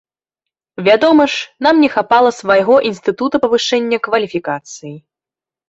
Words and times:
Вядома 0.87 1.27
ж, 1.33 1.43
нам 1.67 1.83
не 1.83 1.89
хапала 1.97 2.33
свайго 2.39 2.79
інстытута 2.91 3.43
павышэння 3.47 4.03
кваліфікацыі. 4.11 4.95